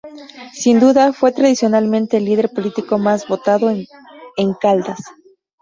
[0.53, 4.97] Sin duda, fue tradicionalmente el líder político más votado en Caldas.